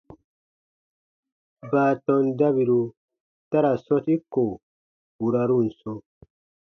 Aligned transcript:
Baatɔn 1.71 2.25
dabiru 2.39 2.81
ta 3.49 3.57
ra 3.63 3.71
sɔ̃ti 3.85 4.13
ko 4.33 4.43
burarun 5.17 5.67
sɔ̃, 5.79 5.97